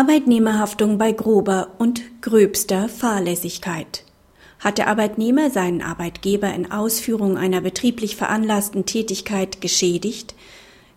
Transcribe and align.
Arbeitnehmerhaftung 0.00 0.96
bei 0.96 1.12
grober 1.12 1.72
und 1.76 2.00
gröbster 2.22 2.88
Fahrlässigkeit. 2.88 4.06
Hat 4.58 4.78
der 4.78 4.88
Arbeitnehmer 4.88 5.50
seinen 5.50 5.82
Arbeitgeber 5.82 6.54
in 6.54 6.72
Ausführung 6.72 7.36
einer 7.36 7.60
betrieblich 7.60 8.16
veranlassten 8.16 8.86
Tätigkeit 8.86 9.60
geschädigt, 9.60 10.34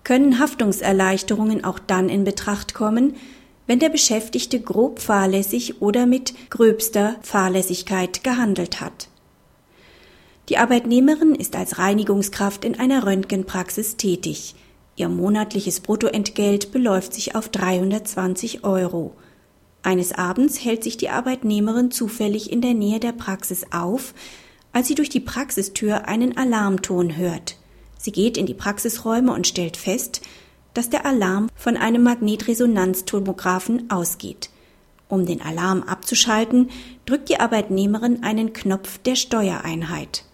können 0.05 0.39
Haftungserleichterungen 0.39 1.65
auch 1.65 1.79
dann 1.79 2.07
in 2.07 2.23
Betracht 2.23 2.73
kommen, 2.73 3.15
wenn 3.67 3.79
der 3.79 3.89
Beschäftigte 3.89 4.61
grob 4.61 4.99
fahrlässig 4.99 5.81
oder 5.81 6.05
mit 6.05 6.33
gröbster 6.49 7.17
Fahrlässigkeit 7.23 8.23
gehandelt 8.23 8.79
hat. 8.79 9.09
Die 10.47 10.57
Arbeitnehmerin 10.57 11.35
ist 11.35 11.57
als 11.57 11.77
Reinigungskraft 11.77 12.63
in 12.63 12.79
einer 12.79 13.05
Röntgenpraxis 13.05 13.97
tätig. 13.97 14.55
Ihr 14.95 15.09
monatliches 15.09 15.79
Bruttoentgelt 15.79 16.71
beläuft 16.71 17.13
sich 17.13 17.35
auf 17.35 17.49
320 17.49 18.63
Euro. 18.63 19.15
Eines 19.81 20.13
Abends 20.13 20.63
hält 20.63 20.83
sich 20.83 20.97
die 20.97 21.09
Arbeitnehmerin 21.09 21.91
zufällig 21.91 22.51
in 22.51 22.61
der 22.61 22.73
Nähe 22.73 22.99
der 22.99 23.11
Praxis 23.11 23.65
auf, 23.71 24.13
als 24.71 24.87
sie 24.87 24.95
durch 24.95 25.09
die 25.09 25.19
Praxistür 25.19 26.07
einen 26.07 26.37
Alarmton 26.37 27.17
hört. 27.17 27.57
Sie 27.97 28.11
geht 28.11 28.37
in 28.37 28.45
die 28.45 28.53
Praxisräume 28.53 29.33
und 29.33 29.47
stellt 29.47 29.77
fest, 29.77 30.21
dass 30.73 30.89
der 30.89 31.05
Alarm 31.05 31.49
von 31.55 31.75
einem 31.77 32.03
Magnetresonanztomographen 32.03 33.89
ausgeht. 33.89 34.49
Um 35.07 35.25
den 35.25 35.41
Alarm 35.41 35.83
abzuschalten, 35.83 36.69
drückt 37.05 37.29
die 37.29 37.39
Arbeitnehmerin 37.39 38.23
einen 38.23 38.53
Knopf 38.53 38.97
der 38.99 39.15
Steuereinheit. 39.15 40.25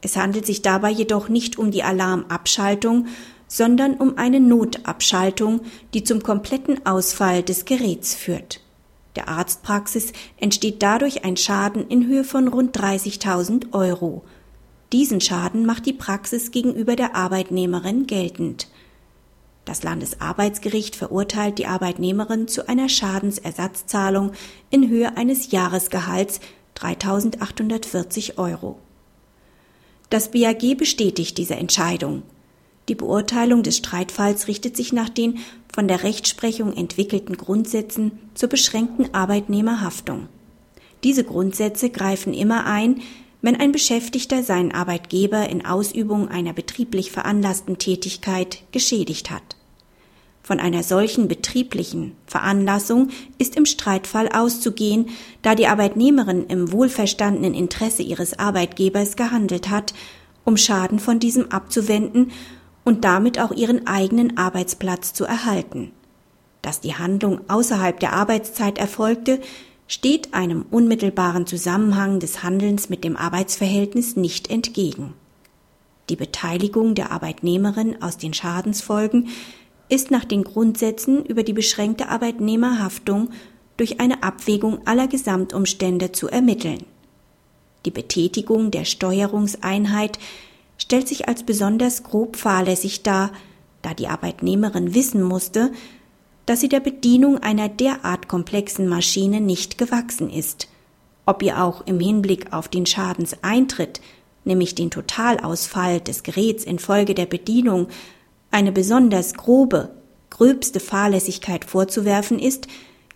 Es 0.00 0.16
handelt 0.16 0.46
sich 0.46 0.62
dabei 0.62 0.90
jedoch 0.90 1.28
nicht 1.28 1.58
um 1.58 1.70
die 1.70 1.82
Alarmabschaltung, 1.82 3.08
sondern 3.50 3.94
um 3.94 4.16
eine 4.16 4.38
Notabschaltung, 4.38 5.60
die 5.92 6.04
zum 6.04 6.22
kompletten 6.22 6.86
Ausfall 6.86 7.42
des 7.42 7.64
Geräts 7.64 8.14
führt. 8.14 8.60
Der 9.16 9.26
Arztpraxis 9.26 10.12
entsteht 10.38 10.84
dadurch 10.84 11.24
ein 11.24 11.36
Schaden 11.36 11.88
in 11.88 12.06
Höhe 12.06 12.22
von 12.22 12.46
rund 12.46 12.78
30.000 12.78 13.72
Euro. 13.72 14.22
Diesen 14.92 15.20
Schaden 15.20 15.66
macht 15.66 15.84
die 15.86 15.92
Praxis 15.92 16.52
gegenüber 16.52 16.94
der 16.94 17.16
Arbeitnehmerin 17.16 18.06
geltend. 18.06 18.68
Das 19.64 19.82
Landesarbeitsgericht 19.82 20.94
verurteilt 20.94 21.58
die 21.58 21.66
Arbeitnehmerin 21.66 22.46
zu 22.46 22.68
einer 22.68 22.88
Schadensersatzzahlung 22.88 24.30
in 24.70 24.88
Höhe 24.88 25.16
eines 25.16 25.50
Jahresgehalts 25.50 26.38
3.840 26.76 28.38
Euro. 28.38 28.78
Das 30.08 30.30
BAG 30.30 30.76
bestätigt 30.76 31.36
diese 31.36 31.56
Entscheidung. 31.56 32.22
Die 32.90 32.96
Beurteilung 32.96 33.62
des 33.62 33.76
Streitfalls 33.76 34.48
richtet 34.48 34.76
sich 34.76 34.92
nach 34.92 35.08
den 35.08 35.38
von 35.72 35.86
der 35.86 36.02
Rechtsprechung 36.02 36.76
entwickelten 36.76 37.36
Grundsätzen 37.36 38.18
zur 38.34 38.48
beschränkten 38.48 39.14
Arbeitnehmerhaftung. 39.14 40.26
Diese 41.04 41.22
Grundsätze 41.22 41.90
greifen 41.90 42.34
immer 42.34 42.66
ein, 42.66 43.00
wenn 43.42 43.54
ein 43.54 43.70
Beschäftigter 43.70 44.42
seinen 44.42 44.72
Arbeitgeber 44.72 45.48
in 45.48 45.64
Ausübung 45.64 46.26
einer 46.26 46.52
betrieblich 46.52 47.12
veranlassten 47.12 47.78
Tätigkeit 47.78 48.64
geschädigt 48.72 49.30
hat. 49.30 49.54
Von 50.42 50.58
einer 50.58 50.82
solchen 50.82 51.28
betrieblichen 51.28 52.16
Veranlassung 52.26 53.10
ist 53.38 53.54
im 53.54 53.66
Streitfall 53.66 54.30
auszugehen, 54.30 55.10
da 55.42 55.54
die 55.54 55.68
Arbeitnehmerin 55.68 56.46
im 56.46 56.72
wohlverstandenen 56.72 57.54
Interesse 57.54 58.02
ihres 58.02 58.36
Arbeitgebers 58.36 59.14
gehandelt 59.14 59.70
hat, 59.70 59.94
um 60.44 60.56
Schaden 60.56 60.98
von 60.98 61.20
diesem 61.20 61.52
abzuwenden 61.52 62.32
und 62.84 63.04
damit 63.04 63.38
auch 63.38 63.52
ihren 63.52 63.86
eigenen 63.86 64.36
Arbeitsplatz 64.36 65.12
zu 65.12 65.24
erhalten. 65.24 65.92
Dass 66.62 66.80
die 66.80 66.94
Handlung 66.94 67.40
außerhalb 67.48 67.98
der 68.00 68.12
Arbeitszeit 68.12 68.78
erfolgte, 68.78 69.40
steht 69.86 70.34
einem 70.34 70.64
unmittelbaren 70.70 71.46
Zusammenhang 71.46 72.20
des 72.20 72.42
Handelns 72.42 72.90
mit 72.90 73.02
dem 73.02 73.16
Arbeitsverhältnis 73.16 74.16
nicht 74.16 74.50
entgegen. 74.50 75.14
Die 76.08 76.16
Beteiligung 76.16 76.94
der 76.94 77.12
Arbeitnehmerin 77.12 78.02
aus 78.02 78.16
den 78.16 78.34
Schadensfolgen 78.34 79.28
ist 79.88 80.10
nach 80.10 80.24
den 80.24 80.44
Grundsätzen 80.44 81.24
über 81.24 81.42
die 81.42 81.52
beschränkte 81.52 82.08
Arbeitnehmerhaftung 82.08 83.30
durch 83.76 84.00
eine 84.00 84.22
Abwägung 84.22 84.86
aller 84.86 85.08
Gesamtumstände 85.08 86.12
zu 86.12 86.28
ermitteln. 86.28 86.84
Die 87.86 87.90
Betätigung 87.90 88.70
der 88.70 88.84
Steuerungseinheit 88.84 90.18
stellt 90.90 91.06
sich 91.06 91.28
als 91.28 91.44
besonders 91.44 92.02
grob 92.02 92.34
fahrlässig 92.34 93.04
dar, 93.04 93.30
da 93.80 93.94
die 93.94 94.08
Arbeitnehmerin 94.08 94.92
wissen 94.92 95.22
musste, 95.22 95.70
dass 96.46 96.60
sie 96.60 96.68
der 96.68 96.80
Bedienung 96.80 97.38
einer 97.38 97.68
derart 97.68 98.26
komplexen 98.26 98.88
Maschine 98.88 99.40
nicht 99.40 99.78
gewachsen 99.78 100.28
ist. 100.30 100.66
Ob 101.26 101.44
ihr 101.44 101.62
auch 101.62 101.86
im 101.86 102.00
Hinblick 102.00 102.52
auf 102.52 102.66
den 102.66 102.86
Schadenseintritt, 102.86 104.00
nämlich 104.44 104.74
den 104.74 104.90
Totalausfall 104.90 106.00
des 106.00 106.24
Geräts 106.24 106.64
infolge 106.64 107.14
der 107.14 107.26
Bedienung, 107.26 107.86
eine 108.50 108.72
besonders 108.72 109.34
grobe, 109.34 109.94
gröbste 110.28 110.80
Fahrlässigkeit 110.80 111.64
vorzuwerfen 111.66 112.40
ist, 112.40 112.66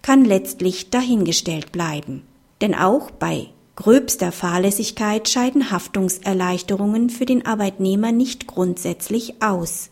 kann 0.00 0.24
letztlich 0.24 0.90
dahingestellt 0.90 1.72
bleiben. 1.72 2.22
Denn 2.60 2.76
auch 2.76 3.10
bei 3.10 3.48
gröbster 3.76 4.32
Fahrlässigkeit 4.32 5.28
scheiden 5.28 5.70
Haftungserleichterungen 5.70 7.10
für 7.10 7.26
den 7.26 7.44
Arbeitnehmer 7.44 8.12
nicht 8.12 8.46
grundsätzlich 8.46 9.42
aus. 9.42 9.90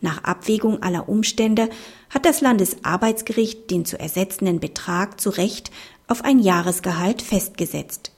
Nach 0.00 0.24
Abwägung 0.24 0.82
aller 0.82 1.08
Umstände 1.08 1.68
hat 2.10 2.24
das 2.24 2.40
Landesarbeitsgericht 2.40 3.70
den 3.70 3.84
zu 3.84 3.98
ersetzenden 3.98 4.58
Betrag 4.58 5.20
zu 5.20 5.30
Recht 5.30 5.70
auf 6.08 6.24
ein 6.24 6.40
Jahresgehalt 6.40 7.22
festgesetzt. 7.22 8.10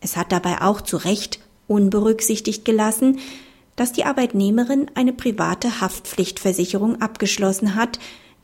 Es 0.00 0.16
hat 0.16 0.32
dabei 0.32 0.60
auch 0.60 0.80
zu 0.80 0.96
Recht 0.96 1.40
unberücksichtigt 1.68 2.64
gelassen, 2.64 3.18
dass 3.76 3.92
die 3.92 4.04
Arbeitnehmerin 4.04 4.90
eine 4.94 5.12
private 5.12 5.80
Haftpflichtversicherung 5.80 7.00
abgeschlossen 7.00 7.74
hat, 7.74 7.98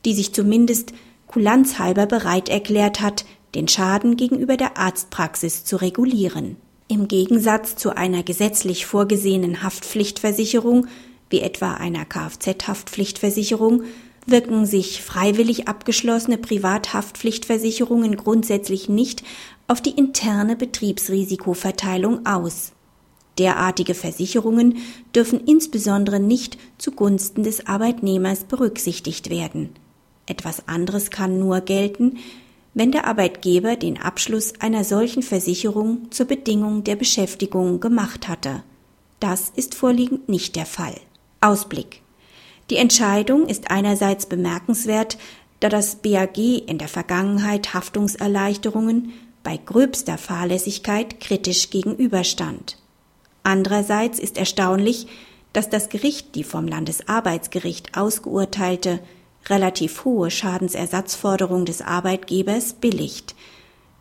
die 0.05 0.13
sich 0.13 0.33
zumindest 0.33 0.93
kulanzhalber 1.27 2.07
bereit 2.07 2.49
erklärt 2.49 3.01
hat, 3.01 3.25
den 3.55 3.67
Schaden 3.67 4.17
gegenüber 4.17 4.57
der 4.57 4.77
Arztpraxis 4.77 5.65
zu 5.65 5.77
regulieren. 5.77 6.57
Im 6.87 7.07
Gegensatz 7.07 7.75
zu 7.75 7.95
einer 7.95 8.23
gesetzlich 8.23 8.85
vorgesehenen 8.85 9.63
Haftpflichtversicherung, 9.63 10.87
wie 11.29 11.41
etwa 11.41 11.73
einer 11.73 12.05
Kfz-Haftpflichtversicherung, 12.05 13.83
wirken 14.25 14.65
sich 14.65 15.01
freiwillig 15.01 15.67
abgeschlossene 15.67 16.37
Privathaftpflichtversicherungen 16.37 18.15
grundsätzlich 18.15 18.89
nicht 18.89 19.23
auf 19.67 19.81
die 19.81 19.91
interne 19.91 20.55
Betriebsrisikoverteilung 20.55 22.25
aus. 22.25 22.73
Derartige 23.37 23.93
Versicherungen 23.93 24.77
dürfen 25.15 25.39
insbesondere 25.45 26.19
nicht 26.19 26.57
zugunsten 26.77 27.43
des 27.43 27.67
Arbeitnehmers 27.67 28.43
berücksichtigt 28.43 29.29
werden. 29.29 29.69
Etwas 30.25 30.67
anderes 30.67 31.09
kann 31.09 31.39
nur 31.39 31.61
gelten, 31.61 32.17
wenn 32.73 32.91
der 32.91 33.05
Arbeitgeber 33.05 33.75
den 33.75 33.99
Abschluss 33.99 34.53
einer 34.59 34.83
solchen 34.83 35.23
Versicherung 35.23 36.11
zur 36.11 36.27
Bedingung 36.27 36.83
der 36.83 36.95
Beschäftigung 36.95 37.79
gemacht 37.79 38.27
hatte. 38.27 38.63
Das 39.19 39.51
ist 39.55 39.75
vorliegend 39.75 40.29
nicht 40.29 40.55
der 40.55 40.65
Fall. 40.65 40.95
Ausblick. 41.41 42.01
Die 42.69 42.77
Entscheidung 42.77 43.47
ist 43.47 43.71
einerseits 43.71 44.27
bemerkenswert, 44.27 45.17
da 45.59 45.69
das 45.69 45.95
BAG 45.97 46.37
in 46.37 46.77
der 46.77 46.87
Vergangenheit 46.87 47.73
Haftungserleichterungen 47.73 49.11
bei 49.43 49.57
gröbster 49.57 50.17
Fahrlässigkeit 50.17 51.19
kritisch 51.19 51.69
gegenüberstand. 51.69 52.77
Andererseits 53.43 54.19
ist 54.19 54.37
erstaunlich, 54.37 55.07
dass 55.53 55.69
das 55.69 55.89
Gericht 55.89 56.35
die 56.35 56.43
vom 56.43 56.67
Landesarbeitsgericht 56.67 57.97
ausgeurteilte 57.97 58.99
relativ 59.49 60.05
hohe 60.05 60.31
Schadensersatzforderung 60.31 61.65
des 61.65 61.81
Arbeitgebers 61.81 62.73
billigt. 62.73 63.35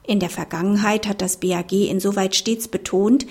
In 0.06 0.20
der 0.20 0.30
Vergangenheit 0.30 1.06
hat 1.06 1.20
das 1.20 1.38
BAG 1.38 1.72
insoweit 1.72 2.34
stets 2.34 2.68
betont, 2.68 3.26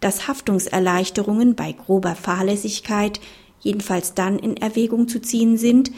dass 0.00 0.28
Haftungserleichterungen 0.28 1.54
bei 1.54 1.72
grober 1.72 2.14
Fahrlässigkeit 2.14 3.20
jedenfalls 3.60 4.14
dann 4.14 4.38
in 4.38 4.56
Erwägung 4.56 5.08
zu 5.08 5.20
ziehen 5.20 5.56
sind, 5.56 5.92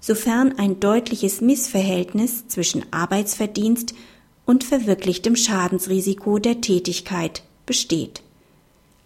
sofern 0.00 0.58
ein 0.58 0.80
deutliches 0.80 1.40
Missverhältnis 1.40 2.48
zwischen 2.48 2.84
Arbeitsverdienst 2.92 3.94
und 4.44 4.64
verwirklichtem 4.64 5.36
Schadensrisiko 5.36 6.38
der 6.38 6.60
Tätigkeit 6.60 7.42
besteht. 7.64 8.22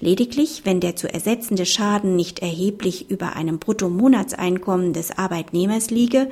Lediglich, 0.01 0.63
wenn 0.65 0.81
der 0.81 0.97
zu 0.97 1.13
ersetzende 1.13 1.67
Schaden 1.67 2.17
nicht 2.17 2.39
erheblich 2.39 3.11
über 3.11 3.37
einem 3.37 3.59
Bruttomonatseinkommen 3.59 4.95
des 4.95 5.17
Arbeitnehmers 5.17 5.91
liege, 5.91 6.31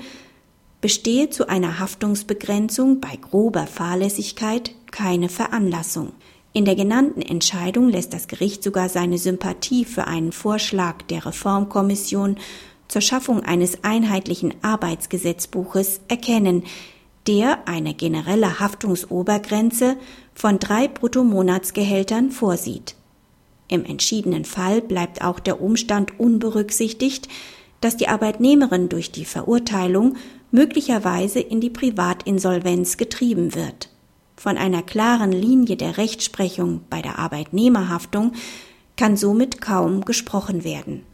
bestehe 0.80 1.28
zu 1.28 1.48
einer 1.48 1.78
Haftungsbegrenzung 1.78 3.00
bei 3.00 3.16
grober 3.16 3.66
Fahrlässigkeit 3.66 4.72
keine 4.90 5.28
Veranlassung. 5.28 6.12
In 6.54 6.64
der 6.64 6.76
genannten 6.76 7.20
Entscheidung 7.20 7.90
lässt 7.90 8.14
das 8.14 8.26
Gericht 8.26 8.62
sogar 8.62 8.88
seine 8.88 9.18
Sympathie 9.18 9.84
für 9.84 10.06
einen 10.06 10.32
Vorschlag 10.32 11.02
der 11.02 11.26
Reformkommission 11.26 12.38
zur 12.88 13.02
Schaffung 13.02 13.42
eines 13.42 13.84
einheitlichen 13.84 14.54
Arbeitsgesetzbuches 14.62 16.00
erkennen, 16.08 16.64
der 17.26 17.68
eine 17.68 17.92
generelle 17.92 18.60
Haftungsobergrenze 18.60 19.98
von 20.32 20.58
drei 20.58 20.88
Bruttomonatsgehältern 20.88 22.30
vorsieht. 22.30 22.97
Im 23.68 23.84
entschiedenen 23.84 24.44
Fall 24.44 24.80
bleibt 24.80 25.22
auch 25.22 25.38
der 25.40 25.60
Umstand 25.60 26.18
unberücksichtigt, 26.18 27.28
dass 27.80 27.96
die 27.96 28.08
Arbeitnehmerin 28.08 28.88
durch 28.88 29.12
die 29.12 29.24
Verurteilung 29.24 30.16
möglicherweise 30.50 31.40
in 31.40 31.60
die 31.60 31.70
Privatinsolvenz 31.70 32.96
getrieben 32.96 33.54
wird. 33.54 33.90
Von 34.36 34.56
einer 34.56 34.82
klaren 34.82 35.32
Linie 35.32 35.76
der 35.76 35.98
Rechtsprechung 35.98 36.80
bei 36.88 37.02
der 37.02 37.18
Arbeitnehmerhaftung 37.18 38.32
kann 38.96 39.16
somit 39.16 39.60
kaum 39.60 40.04
gesprochen 40.04 40.64
werden 40.64 41.04